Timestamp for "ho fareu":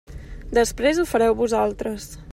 1.03-1.37